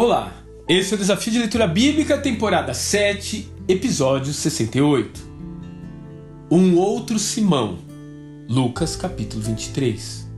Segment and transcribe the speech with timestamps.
[0.00, 0.32] Olá,
[0.68, 5.20] esse é o Desafio de Leitura Bíblica, temporada 7, episódio 68.
[6.48, 7.78] Um outro Simão,
[8.48, 10.30] Lucas capítulo 23.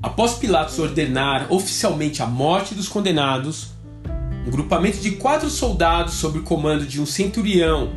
[0.00, 3.72] Após Pilatos ordenar oficialmente a morte dos condenados,
[4.46, 7.90] um grupamento de quatro soldados sob o comando de um centurião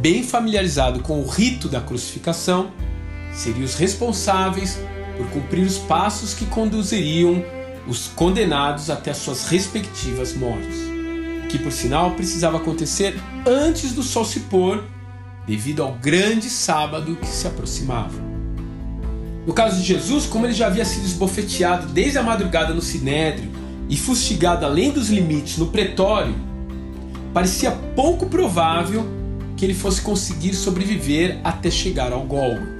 [0.00, 2.70] bem familiarizado com o rito da crucificação
[3.32, 4.78] seriam os responsáveis
[5.16, 7.57] por cumprir os passos que conduziriam
[7.88, 10.76] os condenados até suas respectivas mortes,
[11.48, 14.84] que por sinal precisava acontecer antes do sol se pôr,
[15.46, 18.28] devido ao grande sábado que se aproximava.
[19.46, 23.50] No caso de Jesus, como ele já havia sido esbofeteado desde a madrugada no sinédrio
[23.88, 26.34] e fustigado além dos limites no pretório,
[27.32, 29.08] parecia pouco provável
[29.56, 32.77] que ele fosse conseguir sobreviver até chegar ao Gólgota.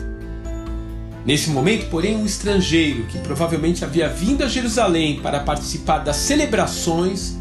[1.29, 7.37] Nesse momento, porém, um estrangeiro que provavelmente havia vindo a Jerusalém para participar das celebrações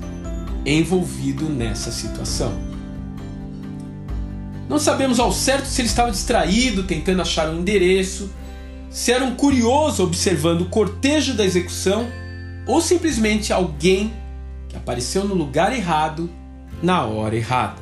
[0.65, 2.51] envolvido nessa situação.
[4.67, 8.29] Não sabemos ao certo se ele estava distraído tentando achar um endereço,
[8.89, 12.09] se era um curioso observando o cortejo da execução
[12.67, 14.11] ou simplesmente alguém
[14.67, 16.29] que apareceu no lugar errado
[16.83, 17.81] na hora errada.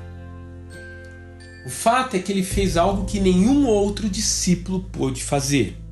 [1.65, 5.83] O fato é que ele fez algo que nenhum outro discípulo pôde fazer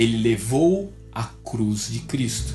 [0.00, 2.54] ele levou a cruz de Cristo.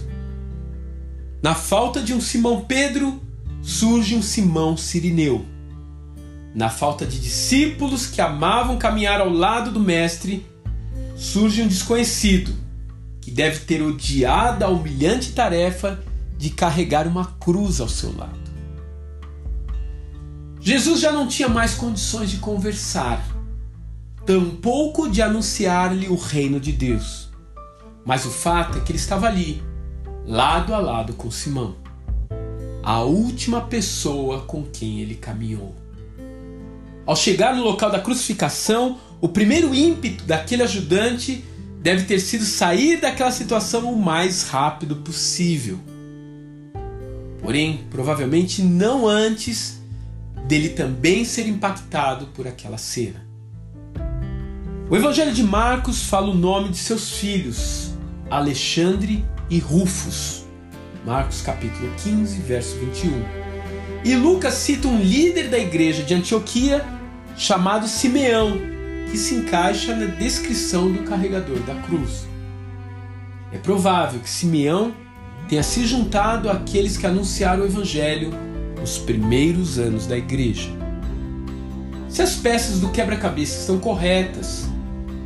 [1.43, 3.21] Na falta de um Simão Pedro,
[3.61, 5.45] surge um Simão Sirineu.
[6.55, 10.43] Na falta de discípulos que amavam caminhar ao lado do Mestre,
[11.15, 12.51] surge um desconhecido
[13.21, 16.03] que deve ter odiado a humilhante tarefa
[16.39, 18.39] de carregar uma cruz ao seu lado.
[20.59, 23.23] Jesus já não tinha mais condições de conversar,
[24.25, 27.34] tampouco de anunciar-lhe o reino de Deus.
[28.05, 29.63] Mas o fato é que ele estava ali,
[30.27, 31.75] lado a lado com Simão,
[32.83, 35.75] a última pessoa com quem ele caminhou.
[37.03, 41.43] Ao chegar no local da crucificação, o primeiro ímpeto daquele ajudante
[41.81, 45.79] deve ter sido sair daquela situação o mais rápido possível.
[47.41, 49.79] Porém, provavelmente não antes
[50.47, 53.25] dele também ser impactado por aquela cena.
[54.89, 57.94] O Evangelho de Marcos fala o nome de seus filhos,
[58.29, 60.45] Alexandre e Rufus.
[61.05, 63.11] Marcos capítulo 15, verso 21.
[64.03, 66.83] E Lucas cita um líder da igreja de Antioquia
[67.37, 68.57] chamado Simeão,
[69.11, 72.27] que se encaixa na descrição do carregador da cruz.
[73.51, 74.93] É provável que Simeão
[75.47, 78.31] tenha se juntado àqueles que anunciaram o evangelho
[78.79, 80.69] nos primeiros anos da igreja.
[82.09, 84.65] Se as peças do quebra-cabeça estão corretas,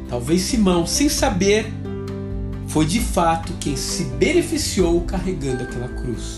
[0.10, 1.72] talvez Simão, sem saber,
[2.70, 6.38] foi de fato quem se beneficiou carregando aquela cruz,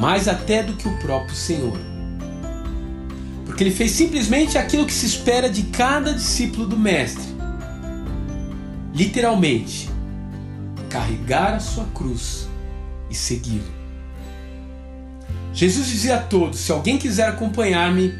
[0.00, 1.78] mais até do que o próprio Senhor.
[3.46, 7.24] Porque ele fez simplesmente aquilo que se espera de cada discípulo do Mestre:
[8.92, 9.88] literalmente,
[10.90, 12.48] carregar a sua cruz
[13.08, 13.72] e segui-lo.
[15.52, 18.12] Jesus dizia a todos: se alguém quiser acompanhar-me,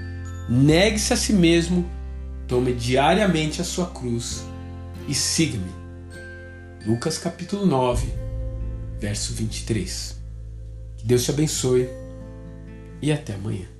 [0.48, 1.84] negue-se a si mesmo,
[2.46, 4.44] tome diariamente a sua cruz
[5.08, 5.83] e siga-me.
[6.86, 8.06] Lucas capítulo 9,
[9.00, 10.20] verso 23.
[10.98, 11.88] Que Deus te abençoe
[13.00, 13.73] e até amanhã.